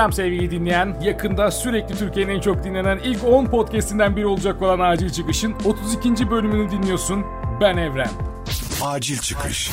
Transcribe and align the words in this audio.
Selam 0.00 0.12
sevgili 0.12 0.50
dinleyen. 0.50 0.96
Yakında 1.02 1.50
sürekli 1.50 1.94
Türkiye'nin 1.94 2.34
en 2.34 2.40
çok 2.40 2.64
dinlenen 2.64 2.98
ilk 2.98 3.24
10 3.24 3.46
podcastinden 3.46 4.16
biri 4.16 4.26
olacak 4.26 4.62
olan 4.62 4.80
Acil 4.80 5.10
Çıkış'ın 5.10 5.54
32. 5.64 6.30
bölümünü 6.30 6.70
dinliyorsun. 6.70 7.24
Ben 7.60 7.76
Evren. 7.76 8.08
Acil 8.82 9.18
Çıkış. 9.18 9.70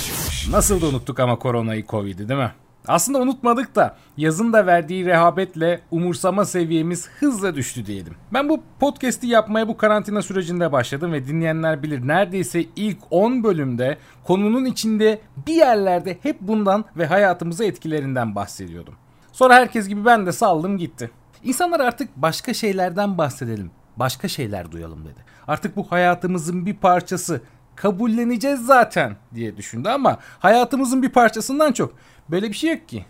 Nasıl 0.52 0.82
da 0.82 0.86
unuttuk 0.88 1.20
ama 1.20 1.40
koronayı, 1.40 1.86
Covid'i 1.86 2.30
değil 2.30 2.40
mi? 2.40 2.52
Aslında 2.88 3.20
unutmadık 3.20 3.76
da 3.76 3.98
yazın 4.18 4.54
da 4.54 4.66
verdiği 4.66 5.06
rehabetle 5.06 5.82
umursama 5.92 6.46
seviyemiz 6.46 7.10
hızla 7.20 7.56
düştü 7.56 7.86
diyelim. 7.86 8.16
Ben 8.34 8.50
bu 8.50 8.62
podcast'i 8.80 9.28
yapmaya 9.28 9.68
bu 9.68 9.78
karantina 9.78 10.22
sürecinde 10.22 10.72
başladım 10.72 11.14
ve 11.14 11.28
dinleyenler 11.28 11.84
bilir 11.84 12.08
neredeyse 12.08 12.66
ilk 12.76 12.98
10 13.12 13.44
bölümde 13.44 13.98
konunun 14.24 14.66
içinde 14.66 15.22
bir 15.48 15.56
yerlerde 15.56 16.18
hep 16.24 16.42
bundan 16.42 16.86
ve 16.98 17.06
hayatımıza 17.06 17.66
etkilerinden 17.66 18.36
bahsediyordum. 18.36 18.94
Sonra 19.38 19.56
herkes 19.56 19.88
gibi 19.88 20.06
ben 20.06 20.26
de 20.26 20.32
saldım 20.32 20.78
gitti. 20.78 21.12
İnsanlar 21.44 21.80
artık 21.80 22.10
başka 22.16 22.54
şeylerden 22.54 23.18
bahsedelim, 23.18 23.72
başka 23.98 24.28
şeyler 24.28 24.72
duyalım 24.72 25.06
dedi. 25.06 25.26
Artık 25.48 25.76
bu 25.76 25.92
hayatımızın 25.92 26.66
bir 26.66 26.76
parçası 26.76 27.42
kabulleneceğiz 27.76 28.66
zaten 28.66 29.16
diye 29.36 29.58
düşündü 29.58 29.90
ama 29.90 30.18
hayatımızın 30.40 31.02
bir 31.02 31.10
parçasından 31.10 31.72
çok 31.72 31.94
böyle 32.30 32.50
bir 32.50 32.54
şey 32.54 32.70
yok 32.70 32.88
ki. 32.88 33.06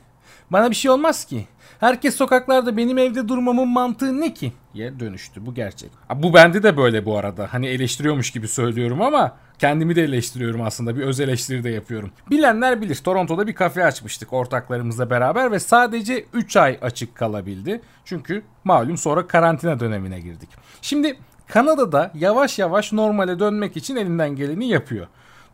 Bana 0.51 0.69
bir 0.69 0.75
şey 0.75 0.91
olmaz 0.91 1.25
ki. 1.25 1.47
Herkes 1.79 2.15
sokaklarda 2.15 2.77
benim 2.77 2.97
evde 2.97 3.27
durmamın 3.27 3.67
mantığı 3.67 4.21
ne 4.21 4.33
ki? 4.33 4.51
diye 4.73 4.99
dönüştü. 4.99 5.45
Bu 5.45 5.53
gerçek. 5.53 5.89
Bu 6.15 6.33
bende 6.33 6.63
de 6.63 6.77
böyle 6.77 7.05
bu 7.05 7.17
arada. 7.17 7.47
Hani 7.51 7.67
eleştiriyormuş 7.67 8.31
gibi 8.31 8.47
söylüyorum 8.47 9.01
ama 9.01 9.35
kendimi 9.59 9.95
de 9.95 10.03
eleştiriyorum 10.03 10.61
aslında. 10.61 10.95
Bir 10.95 11.01
öz 11.01 11.19
eleştiri 11.19 11.63
de 11.63 11.69
yapıyorum. 11.69 12.11
Bilenler 12.29 12.81
bilir. 12.81 12.95
Toronto'da 12.95 13.47
bir 13.47 13.55
kafe 13.55 13.85
açmıştık 13.85 14.33
ortaklarımızla 14.33 15.09
beraber 15.09 15.51
ve 15.51 15.59
sadece 15.59 16.25
3 16.33 16.57
ay 16.57 16.79
açık 16.81 17.15
kalabildi. 17.15 17.81
Çünkü 18.05 18.43
malum 18.63 18.97
sonra 18.97 19.27
karantina 19.27 19.79
dönemine 19.79 20.19
girdik. 20.19 20.49
Şimdi 20.81 21.17
Kanada'da 21.47 22.11
yavaş 22.15 22.59
yavaş 22.59 22.93
normale 22.93 23.39
dönmek 23.39 23.77
için 23.77 23.95
elinden 23.95 24.35
geleni 24.35 24.67
yapıyor. 24.69 25.07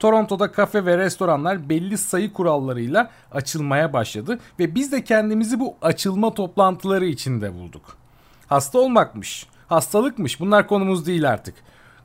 Toronto'da 0.03 0.51
kafe 0.51 0.85
ve 0.85 0.97
restoranlar 0.97 1.69
belli 1.69 1.97
sayı 1.97 2.33
kurallarıyla 2.33 3.09
açılmaya 3.31 3.93
başladı 3.93 4.39
ve 4.59 4.75
biz 4.75 4.91
de 4.91 5.03
kendimizi 5.03 5.59
bu 5.59 5.75
açılma 5.81 6.33
toplantıları 6.33 7.05
içinde 7.05 7.53
bulduk. 7.53 7.97
Hasta 8.47 8.79
olmakmış, 8.79 9.47
hastalıkmış 9.67 10.39
bunlar 10.39 10.67
konumuz 10.67 11.05
değil 11.05 11.29
artık. 11.29 11.55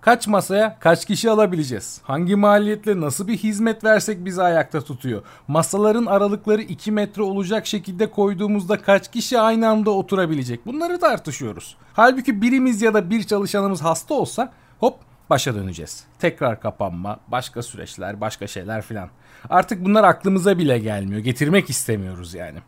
Kaç 0.01 0.27
masaya 0.27 0.79
kaç 0.81 1.05
kişi 1.05 1.31
alabileceğiz? 1.31 2.01
Hangi 2.03 2.37
maliyetle 2.37 3.01
nasıl 3.01 3.29
bir 3.29 3.37
hizmet 3.37 3.85
versek 3.85 4.25
bizi 4.25 4.43
ayakta 4.43 4.81
tutuyor? 4.81 5.23
Masaların 5.49 6.07
aralıkları 6.07 6.63
2 6.63 6.93
metre 6.93 7.23
olacak 7.23 7.67
şekilde 7.67 8.11
koyduğumuzda 8.11 8.83
kaç 8.83 9.11
kişi 9.11 9.41
aynı 9.41 9.69
anda 9.69 9.91
oturabilecek? 9.91 10.67
Bunları 10.67 11.01
tartışıyoruz. 11.01 11.77
Halbuki 11.93 12.43
birimiz 12.43 12.83
ya 12.83 12.95
da 12.95 13.11
bir 13.11 13.23
çalışanımız 13.23 13.83
hasta 13.83 14.15
olsa 14.15 14.53
hop 14.81 15.08
başa 15.31 15.55
döneceğiz. 15.55 16.05
Tekrar 16.19 16.61
kapanma, 16.61 17.21
başka 17.29 17.63
süreçler, 17.63 18.21
başka 18.21 18.47
şeyler 18.47 18.83
filan. 18.83 19.09
Artık 19.51 19.85
bunlar 19.85 20.05
aklımıza 20.05 20.59
bile 20.59 20.79
gelmiyor. 20.79 21.21
Getirmek 21.21 21.71
istemiyoruz 21.71 22.35
yani. 22.35 22.59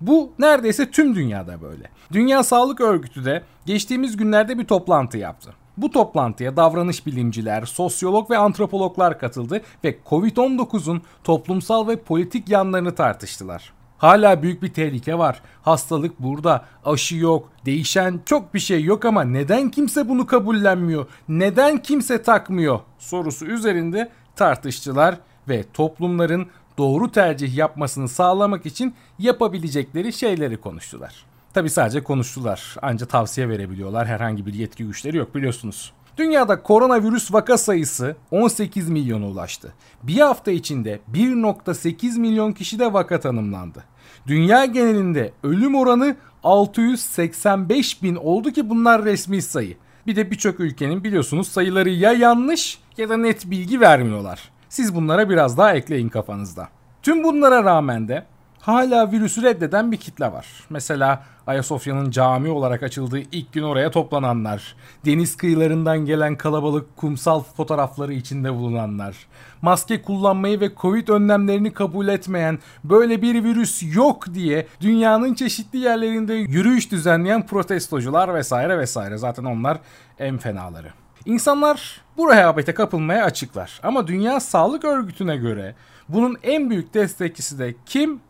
Bu 0.00 0.32
neredeyse 0.38 0.90
tüm 0.90 1.14
dünyada 1.14 1.62
böyle. 1.62 1.90
Dünya 2.12 2.42
Sağlık 2.42 2.80
Örgütü 2.80 3.24
de 3.24 3.42
geçtiğimiz 3.66 4.16
günlerde 4.16 4.58
bir 4.58 4.64
toplantı 4.64 5.18
yaptı. 5.18 5.54
Bu 5.76 5.90
toplantıya 5.90 6.56
davranış 6.56 7.06
bilimciler, 7.06 7.64
sosyolog 7.64 8.30
ve 8.30 8.38
antropologlar 8.38 9.18
katıldı 9.18 9.62
ve 9.84 9.98
Covid-19'un 10.06 11.02
toplumsal 11.24 11.88
ve 11.88 12.02
politik 12.02 12.48
yanlarını 12.48 12.94
tartıştılar. 12.94 13.72
Hala 13.98 14.42
büyük 14.42 14.62
bir 14.62 14.72
tehlike 14.72 15.18
var. 15.18 15.42
Hastalık 15.62 16.20
burada, 16.20 16.64
aşı 16.84 17.16
yok, 17.16 17.48
değişen 17.66 18.20
çok 18.24 18.54
bir 18.54 18.58
şey 18.58 18.84
yok 18.84 19.04
ama 19.04 19.24
neden 19.24 19.70
kimse 19.70 20.08
bunu 20.08 20.26
kabullenmiyor? 20.26 21.06
Neden 21.28 21.82
kimse 21.82 22.22
takmıyor? 22.22 22.80
sorusu 22.98 23.46
üzerinde 23.46 24.10
tartıştılar 24.36 25.18
ve 25.48 25.64
toplumların 25.72 26.46
doğru 26.78 27.12
tercih 27.12 27.56
yapmasını 27.56 28.08
sağlamak 28.08 28.66
için 28.66 28.94
yapabilecekleri 29.18 30.12
şeyleri 30.12 30.56
konuştular. 30.60 31.24
Tabi 31.54 31.70
sadece 31.70 32.02
konuştular. 32.02 32.76
Anca 32.82 33.06
tavsiye 33.06 33.48
verebiliyorlar. 33.48 34.06
Herhangi 34.06 34.46
bir 34.46 34.54
yetki 34.54 34.84
güçleri 34.84 35.16
yok 35.16 35.34
biliyorsunuz. 35.34 35.92
Dünyada 36.18 36.62
koronavirüs 36.62 37.32
vaka 37.32 37.58
sayısı 37.58 38.16
18 38.30 38.88
milyona 38.88 39.26
ulaştı. 39.26 39.72
Bir 40.02 40.20
hafta 40.20 40.50
içinde 40.50 41.00
1.8 41.12 42.18
milyon 42.18 42.52
kişi 42.52 42.78
de 42.78 42.92
vaka 42.92 43.20
tanımlandı. 43.20 43.84
Dünya 44.26 44.64
genelinde 44.64 45.32
ölüm 45.42 45.74
oranı 45.74 46.16
685 46.42 48.02
bin 48.02 48.14
oldu 48.16 48.50
ki 48.50 48.70
bunlar 48.70 49.04
resmi 49.04 49.42
sayı. 49.42 49.76
Bir 50.06 50.16
de 50.16 50.30
birçok 50.30 50.60
ülkenin 50.60 51.04
biliyorsunuz 51.04 51.48
sayıları 51.48 51.90
ya 51.90 52.12
yanlış 52.12 52.78
ya 52.96 53.08
da 53.08 53.16
net 53.16 53.50
bilgi 53.50 53.80
vermiyorlar. 53.80 54.50
Siz 54.68 54.94
bunlara 54.94 55.30
biraz 55.30 55.58
daha 55.58 55.74
ekleyin 55.74 56.08
kafanızda. 56.08 56.68
Tüm 57.02 57.24
bunlara 57.24 57.64
rağmen 57.64 58.08
de 58.08 58.26
hala 58.60 59.12
virüsü 59.12 59.42
reddeden 59.42 59.92
bir 59.92 59.96
kitle 59.96 60.32
var. 60.32 60.46
Mesela 60.70 61.24
Ayasofya'nın 61.46 62.10
cami 62.10 62.50
olarak 62.50 62.82
açıldığı 62.82 63.18
ilk 63.18 63.52
gün 63.52 63.62
oraya 63.62 63.90
toplananlar, 63.90 64.76
deniz 65.06 65.36
kıyılarından 65.36 65.98
gelen 65.98 66.36
kalabalık 66.36 66.96
kumsal 66.96 67.42
fotoğrafları 67.42 68.14
içinde 68.14 68.54
bulunanlar, 68.54 69.16
maske 69.62 70.02
kullanmayı 70.02 70.60
ve 70.60 70.70
Covid 70.80 71.08
önlemlerini 71.08 71.72
kabul 71.72 72.08
etmeyen, 72.08 72.58
böyle 72.84 73.22
bir 73.22 73.44
virüs 73.44 73.82
yok 73.96 74.34
diye 74.34 74.66
dünyanın 74.80 75.34
çeşitli 75.34 75.78
yerlerinde 75.78 76.34
yürüyüş 76.34 76.90
düzenleyen 76.90 77.46
protestocular 77.46 78.34
vesaire 78.34 78.78
vesaire. 78.78 79.18
Zaten 79.18 79.44
onlar 79.44 79.78
en 80.18 80.38
fenaları. 80.38 80.92
İnsanlar 81.24 82.00
bu 82.16 82.30
rehavete 82.30 82.74
kapılmaya 82.74 83.24
açıklar. 83.24 83.80
Ama 83.82 84.06
Dünya 84.06 84.40
Sağlık 84.40 84.84
Örgütü'ne 84.84 85.36
göre 85.36 85.74
bunun 86.08 86.36
en 86.42 86.70
büyük 86.70 86.94
destekçisi 86.94 87.58
de 87.58 87.74
kim? 87.86 88.20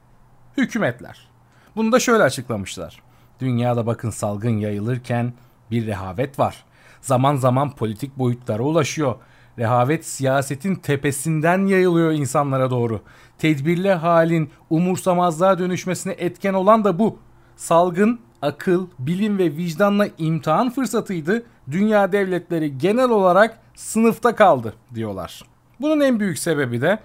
Hükümetler. 0.58 1.28
Bunu 1.76 1.92
da 1.92 2.00
şöyle 2.00 2.22
açıklamışlar. 2.22 3.02
Dünyada 3.40 3.86
bakın 3.86 4.10
salgın 4.10 4.56
yayılırken 4.58 5.32
bir 5.70 5.86
rehavet 5.86 6.38
var. 6.38 6.64
Zaman 7.00 7.36
zaman 7.36 7.70
politik 7.70 8.18
boyutlara 8.18 8.62
ulaşıyor. 8.62 9.14
Rehavet 9.58 10.06
siyasetin 10.06 10.74
tepesinden 10.74 11.66
yayılıyor 11.66 12.12
insanlara 12.12 12.70
doğru. 12.70 13.00
Tedbirli 13.38 13.92
halin 13.92 14.50
umursamazlığa 14.70 15.58
dönüşmesine 15.58 16.12
etken 16.12 16.54
olan 16.54 16.84
da 16.84 16.98
bu. 16.98 17.18
Salgın 17.56 18.20
akıl, 18.42 18.86
bilim 18.98 19.38
ve 19.38 19.56
vicdanla 19.56 20.08
imtihan 20.18 20.70
fırsatıydı. 20.70 21.42
Dünya 21.70 22.12
devletleri 22.12 22.78
genel 22.78 23.10
olarak 23.10 23.58
sınıfta 23.74 24.34
kaldı 24.36 24.74
diyorlar. 24.94 25.42
Bunun 25.80 26.00
en 26.00 26.20
büyük 26.20 26.38
sebebi 26.38 26.80
de 26.80 26.98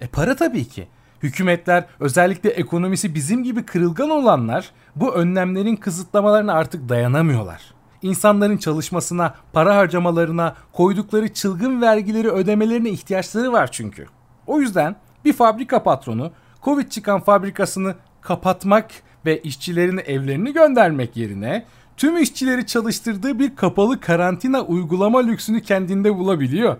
e 0.00 0.06
para 0.06 0.36
tabii 0.36 0.68
ki. 0.68 0.88
Hükümetler 1.22 1.84
özellikle 2.00 2.50
ekonomisi 2.50 3.14
bizim 3.14 3.44
gibi 3.44 3.62
kırılgan 3.62 4.10
olanlar 4.10 4.70
bu 4.96 5.14
önlemlerin 5.14 5.76
kısıtlamalarına 5.76 6.52
artık 6.52 6.88
dayanamıyorlar. 6.88 7.74
İnsanların 8.02 8.56
çalışmasına, 8.56 9.34
para 9.52 9.76
harcamalarına, 9.76 10.54
koydukları 10.72 11.34
çılgın 11.34 11.80
vergileri 11.82 12.30
ödemelerine 12.30 12.90
ihtiyaçları 12.90 13.52
var 13.52 13.72
çünkü. 13.72 14.06
O 14.46 14.60
yüzden 14.60 14.96
bir 15.24 15.32
fabrika 15.32 15.82
patronu 15.82 16.32
Covid 16.62 16.88
çıkan 16.88 17.20
fabrikasını 17.20 17.94
kapatmak 18.20 18.90
ve 19.26 19.40
işçilerin 19.42 20.00
evlerini 20.06 20.52
göndermek 20.52 21.16
yerine 21.16 21.64
tüm 21.96 22.16
işçileri 22.16 22.66
çalıştırdığı 22.66 23.38
bir 23.38 23.56
kapalı 23.56 24.00
karantina 24.00 24.60
uygulama 24.60 25.18
lüksünü 25.18 25.62
kendinde 25.62 26.16
bulabiliyor. 26.16 26.76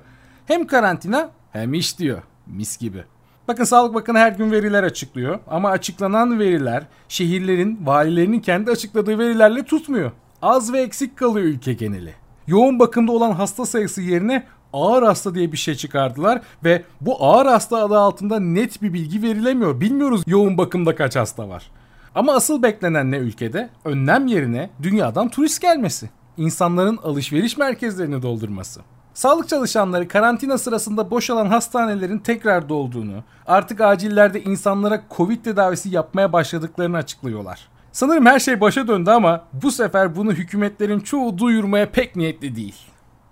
Hem 0.46 0.66
karantina 0.66 1.30
hem 1.52 1.74
iş 1.74 1.98
diyor. 1.98 2.22
Mis 2.46 2.78
gibi. 2.78 3.04
Bakın 3.50 3.64
Sağlık 3.64 3.94
Bakanı 3.94 4.18
her 4.18 4.32
gün 4.32 4.50
veriler 4.50 4.82
açıklıyor 4.82 5.38
ama 5.46 5.70
açıklanan 5.70 6.38
veriler 6.38 6.82
şehirlerin, 7.08 7.78
valilerinin 7.84 8.40
kendi 8.40 8.70
açıkladığı 8.70 9.18
verilerle 9.18 9.64
tutmuyor. 9.64 10.12
Az 10.42 10.72
ve 10.72 10.80
eksik 10.80 11.16
kalıyor 11.16 11.46
ülke 11.46 11.72
geneli. 11.72 12.14
Yoğun 12.46 12.78
bakımda 12.78 13.12
olan 13.12 13.32
hasta 13.32 13.66
sayısı 13.66 14.02
yerine 14.02 14.46
ağır 14.72 15.02
hasta 15.02 15.34
diye 15.34 15.52
bir 15.52 15.56
şey 15.56 15.74
çıkardılar 15.74 16.40
ve 16.64 16.82
bu 17.00 17.24
ağır 17.24 17.46
hasta 17.46 17.84
adı 17.84 17.98
altında 17.98 18.40
net 18.40 18.82
bir 18.82 18.92
bilgi 18.92 19.22
verilemiyor. 19.22 19.80
Bilmiyoruz 19.80 20.22
yoğun 20.26 20.58
bakımda 20.58 20.94
kaç 20.94 21.16
hasta 21.16 21.48
var. 21.48 21.70
Ama 22.14 22.32
asıl 22.32 22.62
beklenen 22.62 23.10
ne 23.10 23.16
ülkede? 23.16 23.70
Önlem 23.84 24.26
yerine 24.26 24.70
dünyadan 24.82 25.28
turist 25.28 25.62
gelmesi. 25.62 26.10
İnsanların 26.36 26.96
alışveriş 26.96 27.56
merkezlerini 27.56 28.22
doldurması. 28.22 28.80
Sağlık 29.14 29.48
çalışanları 29.48 30.08
karantina 30.08 30.58
sırasında 30.58 31.10
boşalan 31.10 31.46
hastanelerin 31.46 32.18
tekrar 32.18 32.68
dolduğunu, 32.68 33.24
artık 33.46 33.80
acillerde 33.80 34.42
insanlara 34.42 35.02
Covid 35.16 35.44
tedavisi 35.44 35.88
yapmaya 35.88 36.32
başladıklarını 36.32 36.96
açıklıyorlar. 36.96 37.68
Sanırım 37.92 38.26
her 38.26 38.38
şey 38.38 38.60
başa 38.60 38.88
döndü 38.88 39.10
ama 39.10 39.44
bu 39.52 39.70
sefer 39.70 40.16
bunu 40.16 40.32
hükümetlerin 40.32 41.00
çoğu 41.00 41.38
duyurmaya 41.38 41.90
pek 41.90 42.16
niyetli 42.16 42.56
değil. 42.56 42.76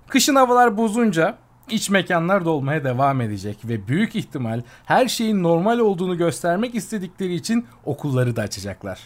Kışın 0.09 0.35
havalar 0.35 0.77
bozunca 0.77 1.35
iç 1.71 1.91
mekanlar 1.91 2.45
dolmaya 2.45 2.85
devam 2.85 3.21
edecek 3.21 3.59
ve 3.65 3.89
büyük 3.89 4.17
ihtimal 4.17 4.63
her 4.85 5.09
şeyin 5.09 5.43
normal 5.43 5.79
olduğunu 5.79 6.19
göstermek 6.19 6.75
istedikleri 6.75 7.35
için 7.35 7.67
okulları 7.85 8.37
da 8.37 8.43
açacaklar. 8.43 9.01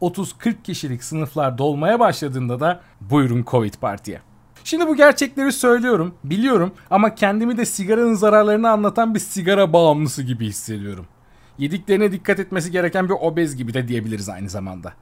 30-40 0.00 0.62
kişilik 0.62 1.04
sınıflar 1.04 1.58
dolmaya 1.58 2.00
başladığında 2.00 2.60
da 2.60 2.80
buyurun 3.00 3.44
Covid 3.50 3.74
partiye. 3.74 4.20
Şimdi 4.64 4.86
bu 4.86 4.96
gerçekleri 4.96 5.52
söylüyorum, 5.52 6.14
biliyorum 6.24 6.72
ama 6.90 7.14
kendimi 7.14 7.56
de 7.56 7.64
sigaranın 7.64 8.14
zararlarını 8.14 8.70
anlatan 8.70 9.14
bir 9.14 9.20
sigara 9.20 9.72
bağımlısı 9.72 10.22
gibi 10.22 10.46
hissediyorum. 10.46 11.06
Yediklerine 11.58 12.12
dikkat 12.12 12.38
etmesi 12.38 12.70
gereken 12.70 13.08
bir 13.08 13.14
obez 13.20 13.56
gibi 13.56 13.74
de 13.74 13.88
diyebiliriz 13.88 14.28
aynı 14.28 14.48
zamanda. 14.48 14.92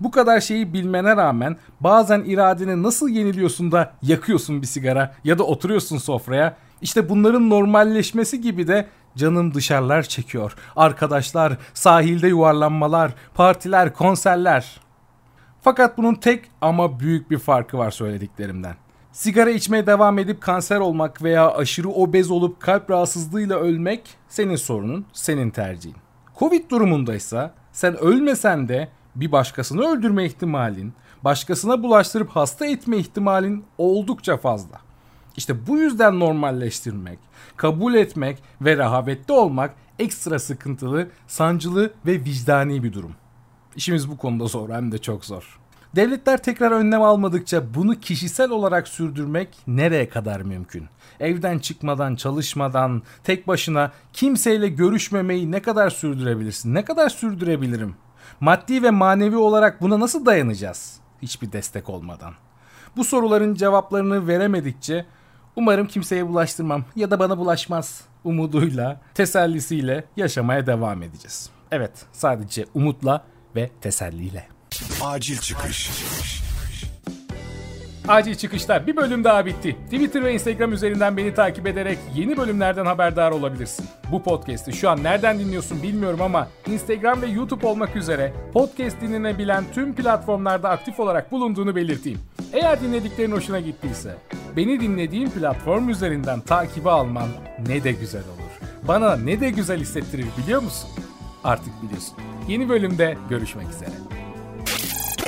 Bu 0.00 0.10
kadar 0.10 0.40
şeyi 0.40 0.72
bilmene 0.72 1.16
rağmen 1.16 1.56
bazen 1.80 2.20
iradeni 2.20 2.82
nasıl 2.82 3.08
yeniliyorsun 3.08 3.72
da 3.72 3.92
yakıyorsun 4.02 4.62
bir 4.62 4.66
sigara 4.66 5.14
ya 5.24 5.38
da 5.38 5.42
oturuyorsun 5.42 5.98
sofraya. 5.98 6.56
İşte 6.82 7.08
bunların 7.08 7.50
normalleşmesi 7.50 8.40
gibi 8.40 8.68
de 8.68 8.86
canım 9.16 9.54
dışarılar 9.54 10.02
çekiyor. 10.02 10.54
Arkadaşlar, 10.76 11.56
sahilde 11.74 12.28
yuvarlanmalar, 12.28 13.14
partiler, 13.34 13.94
konserler. 13.94 14.80
Fakat 15.62 15.98
bunun 15.98 16.14
tek 16.14 16.44
ama 16.60 17.00
büyük 17.00 17.30
bir 17.30 17.38
farkı 17.38 17.78
var 17.78 17.90
söylediklerimden. 17.90 18.74
Sigara 19.12 19.50
içmeye 19.50 19.86
devam 19.86 20.18
edip 20.18 20.40
kanser 20.40 20.80
olmak 20.80 21.22
veya 21.22 21.54
aşırı 21.54 21.88
obez 21.88 22.30
olup 22.30 22.60
kalp 22.60 22.90
rahatsızlığıyla 22.90 23.56
ölmek 23.56 24.02
senin 24.28 24.56
sorunun, 24.56 25.06
senin 25.12 25.50
tercihin. 25.50 25.96
Covid 26.38 26.70
durumundaysa 26.70 27.54
sen 27.72 27.96
ölmesen 27.96 28.68
de 28.68 28.88
bir 29.16 29.32
başkasını 29.32 29.82
öldürme 29.82 30.24
ihtimalin, 30.24 30.92
başkasına 31.24 31.82
bulaştırıp 31.82 32.30
hasta 32.30 32.66
etme 32.66 32.96
ihtimalin 32.96 33.64
oldukça 33.78 34.36
fazla. 34.36 34.80
İşte 35.36 35.66
bu 35.66 35.78
yüzden 35.78 36.20
normalleştirmek, 36.20 37.18
kabul 37.56 37.94
etmek 37.94 38.42
ve 38.60 38.76
rehavetli 38.76 39.32
olmak 39.32 39.74
ekstra 39.98 40.38
sıkıntılı, 40.38 41.08
sancılı 41.26 41.92
ve 42.06 42.12
vicdani 42.12 42.82
bir 42.82 42.92
durum. 42.92 43.14
İşimiz 43.76 44.10
bu 44.10 44.16
konuda 44.16 44.46
zor 44.46 44.70
hem 44.70 44.92
de 44.92 44.98
çok 44.98 45.24
zor. 45.24 45.60
Devletler 45.96 46.42
tekrar 46.42 46.70
önlem 46.70 47.02
almadıkça 47.02 47.74
bunu 47.74 48.00
kişisel 48.00 48.50
olarak 48.50 48.88
sürdürmek 48.88 49.48
nereye 49.66 50.08
kadar 50.08 50.40
mümkün? 50.40 50.86
Evden 51.20 51.58
çıkmadan, 51.58 52.16
çalışmadan, 52.16 53.02
tek 53.24 53.48
başına 53.48 53.92
kimseyle 54.12 54.68
görüşmemeyi 54.68 55.50
ne 55.50 55.62
kadar 55.62 55.90
sürdürebilirsin? 55.90 56.74
Ne 56.74 56.84
kadar 56.84 57.08
sürdürebilirim? 57.08 57.94
Maddi 58.40 58.82
ve 58.82 58.90
manevi 58.90 59.36
olarak 59.36 59.80
buna 59.80 60.00
nasıl 60.00 60.26
dayanacağız? 60.26 60.96
Hiçbir 61.22 61.52
destek 61.52 61.88
olmadan. 61.88 62.34
Bu 62.96 63.04
soruların 63.04 63.54
cevaplarını 63.54 64.28
veremedikçe 64.28 65.06
umarım 65.56 65.86
kimseye 65.86 66.28
bulaştırmam 66.28 66.84
ya 66.96 67.10
da 67.10 67.18
bana 67.18 67.38
bulaşmaz 67.38 68.04
umuduyla, 68.24 69.00
tesellisiyle 69.14 70.04
yaşamaya 70.16 70.66
devam 70.66 71.02
edeceğiz. 71.02 71.50
Evet, 71.72 71.92
sadece 72.12 72.66
umutla 72.74 73.24
ve 73.56 73.70
teselliyle. 73.80 74.59
Acil 75.02 75.38
çıkış. 75.38 75.90
Acil 78.08 78.34
çıkışlar 78.34 78.86
bir 78.86 78.96
bölüm 78.96 79.24
daha 79.24 79.46
bitti. 79.46 79.76
Twitter 79.84 80.24
ve 80.24 80.34
Instagram 80.34 80.72
üzerinden 80.72 81.16
beni 81.16 81.34
takip 81.34 81.66
ederek 81.66 81.98
yeni 82.14 82.36
bölümlerden 82.36 82.86
haberdar 82.86 83.30
olabilirsin. 83.30 83.86
Bu 84.12 84.22
podcast'i 84.22 84.72
şu 84.72 84.90
an 84.90 85.02
nereden 85.02 85.38
dinliyorsun 85.38 85.82
bilmiyorum 85.82 86.22
ama 86.22 86.48
Instagram 86.66 87.22
ve 87.22 87.26
YouTube 87.26 87.66
olmak 87.66 87.96
üzere 87.96 88.32
podcast 88.52 89.00
dinlenebilen 89.00 89.64
tüm 89.74 89.94
platformlarda 89.94 90.68
aktif 90.70 91.00
olarak 91.00 91.32
bulunduğunu 91.32 91.76
belirteyim. 91.76 92.18
Eğer 92.52 92.80
dinlediklerin 92.80 93.32
hoşuna 93.32 93.60
gittiyse 93.60 94.16
beni 94.56 94.80
dinlediğin 94.80 95.30
platform 95.30 95.88
üzerinden 95.88 96.40
takibi 96.40 96.90
alman 96.90 97.28
ne 97.66 97.84
de 97.84 97.92
güzel 97.92 98.22
olur. 98.22 98.68
Bana 98.88 99.16
ne 99.16 99.40
de 99.40 99.50
güzel 99.50 99.80
hissettirir 99.80 100.26
biliyor 100.42 100.62
musun? 100.62 100.90
Artık 101.44 101.82
biliyorsun. 101.82 102.14
Yeni 102.48 102.68
bölümde 102.68 103.16
görüşmek 103.30 103.66
üzere. 103.70 104.09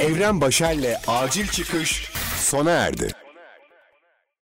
Evren 0.02 0.40
Başer'le 0.40 0.98
acil 1.06 1.46
çıkış 1.46 2.10
sona 2.36 2.70
erdi. 2.70 3.11